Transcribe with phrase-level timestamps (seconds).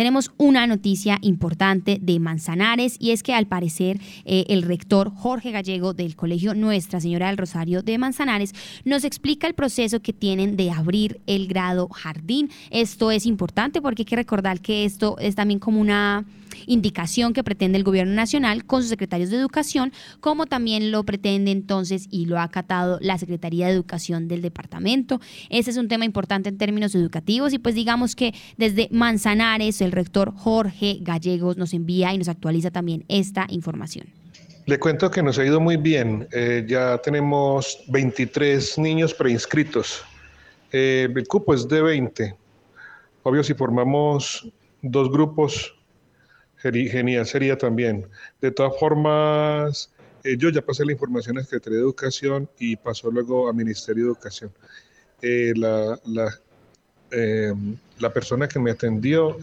[0.00, 5.50] tenemos una noticia importante de Manzanares y es que al parecer eh, el rector Jorge
[5.50, 8.54] Gallego del Colegio Nuestra Señora del Rosario de Manzanares
[8.86, 12.48] nos explica el proceso que tienen de abrir el grado jardín.
[12.70, 16.24] Esto es importante porque hay que recordar que esto es también como una
[16.66, 21.50] indicación que pretende el gobierno nacional con sus secretarios de educación, como también lo pretende
[21.50, 25.20] entonces y lo ha acatado la Secretaría de Educación del departamento.
[25.48, 29.89] Ese es un tema importante en términos educativos y pues digamos que desde Manzanares el
[29.92, 34.06] rector Jorge Gallegos nos envía y nos actualiza también esta información.
[34.66, 36.28] Le cuento que nos ha ido muy bien.
[36.32, 40.04] Eh, ya tenemos 23 niños preinscritos.
[40.70, 42.36] Eh, el cupo es de 20.
[43.24, 44.48] Obvio, si formamos
[44.82, 45.74] dos grupos
[46.62, 48.06] Genial sería también.
[48.40, 49.90] De todas formas,
[50.24, 54.04] eh, yo ya pasé la información a Secretaría de Educación y pasó luego a Ministerio
[54.04, 54.52] de Educación.
[55.22, 55.98] La,
[57.10, 57.52] eh,
[57.98, 59.36] la, persona que me atendió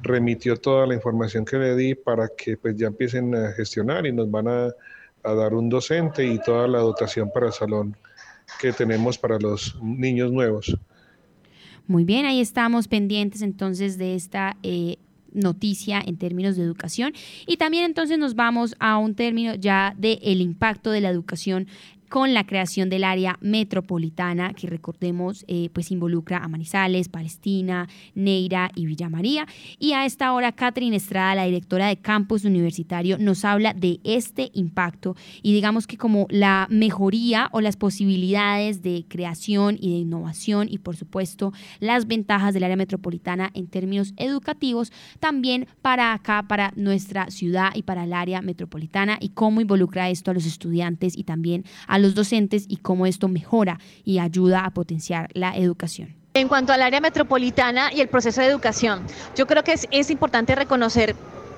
[0.00, 4.12] remitió toda la información que le di para que pues ya empiecen a gestionar y
[4.12, 4.68] nos van a,
[5.24, 7.96] a dar un docente y toda la dotación para el salón
[8.60, 10.76] que tenemos para los niños nuevos.
[11.86, 14.56] Muy bien, ahí estamos pendientes entonces de esta
[15.32, 17.12] noticia en términos de educación
[17.46, 21.66] y también entonces nos vamos a un término ya del el impacto de la educación
[22.08, 28.70] con la creación del área metropolitana, que recordemos, eh, pues involucra a Manizales, Palestina, Neira
[28.74, 29.46] y Villa María.
[29.78, 34.50] Y a esta hora, Catherine Estrada, la directora de campus universitario, nos habla de este
[34.54, 40.68] impacto y digamos que como la mejoría o las posibilidades de creación y de innovación
[40.70, 46.72] y por supuesto las ventajas del área metropolitana en términos educativos, también para acá, para
[46.76, 51.24] nuestra ciudad y para el área metropolitana y cómo involucra esto a los estudiantes y
[51.24, 56.14] también a los docentes y cómo esto mejora y ayuda a potenciar la educación.
[56.34, 59.02] En cuanto al área metropolitana y el proceso de educación,
[59.36, 61.16] yo creo que es, es importante reconocer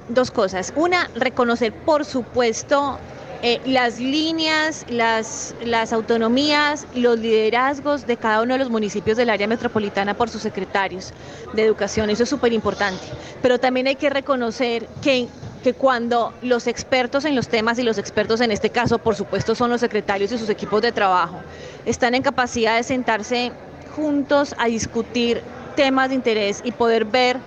[0.08, 0.72] dos cosas.
[0.77, 2.98] Una, reconocer, por supuesto,
[3.42, 9.31] eh, las líneas, las, las autonomías, los liderazgos de cada uno de los municipios del
[9.31, 11.14] área metropolitana por sus secretarios
[11.54, 12.10] de educación.
[12.10, 13.03] Eso es súper importante.
[13.41, 15.26] Pero también hay que reconocer que
[15.62, 19.54] que cuando los expertos en los temas y los expertos en este caso, por supuesto,
[19.54, 21.41] son los secretarios y sus equipos de trabajo,
[21.84, 23.53] están en capacidad de sentarse
[23.94, 25.43] juntos a discutir
[25.76, 27.38] temas de interés y poder ver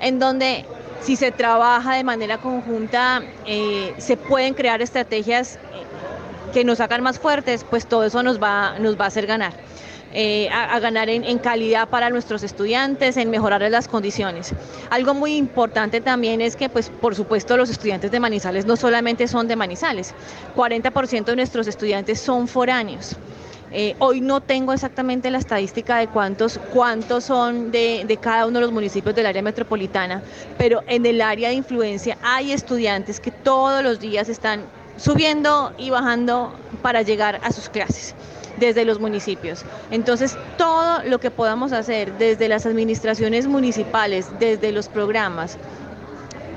[0.00, 0.66] en dónde
[1.00, 5.58] si se trabaja de manera conjunta eh, se pueden crear estrategias
[6.52, 9.52] que nos hagan más fuertes, pues todo eso nos va, nos va a hacer ganar.
[10.14, 14.52] Eh, a, ganar en, calidad para nuestros estudiantes, en mejorar las condiciones.
[14.90, 19.26] Algo muy importante también es que, pues, por supuesto, los estudiantes de Manizales no solamente
[19.26, 20.14] son de Manizales,
[20.54, 23.16] 40% de nuestros estudiantes son foráneos.
[23.70, 28.58] Eh, hoy no tengo exactamente la estadística de cuántos, cuántos son de, de, cada uno
[28.58, 30.22] de los municipios del área metropolitana,
[30.58, 34.60] pero en el área de influencia hay estudiantes que todos los días están
[34.98, 36.52] subiendo y bajando
[36.82, 38.14] para llegar a sus clases
[38.58, 39.64] desde los municipios.
[39.90, 45.58] Entonces, todo lo que podamos hacer desde las administraciones municipales, desde los programas,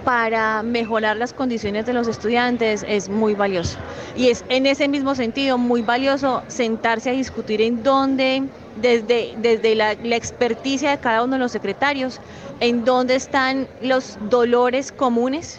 [0.06, 3.78] para mejorar las condiciones de los estudiantes es muy valioso.
[4.16, 8.44] Y es en ese mismo sentido muy valioso sentarse a discutir en dónde,
[8.80, 12.22] desde, desde la, experticia de cada uno de los secretarios,
[12.60, 15.58] en dónde están los dolores comunes,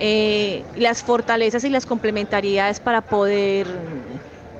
[0.00, 3.68] eh, las fortalezas y las complementariedades para poder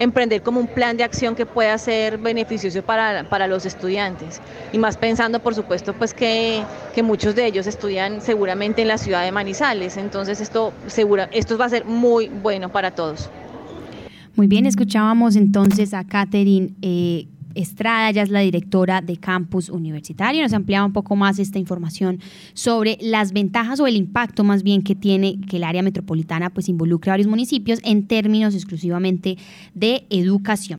[0.03, 4.41] emprender como un plan de acción que pueda ser beneficioso para, para los estudiantes.
[4.73, 6.65] Y más pensando, por supuesto, pues que,
[6.95, 9.97] que, muchos de ellos estudian seguramente en la ciudad de Manizales.
[9.97, 13.31] Entonces esto, segura, esto va a ser muy bueno para todos.
[14.35, 20.43] Muy bien, escuchábamos entonces a Catherine eh, Estrada, ella es la directora de Campus Universitario.
[20.43, 22.21] Nos ampliaba un poco más esta información
[22.55, 26.69] sobre las ventajas o el impacto más bien que tiene que el área metropolitana pues
[26.69, 29.37] involucre a varios municipios en términos exclusivamente
[29.75, 30.63] de educación.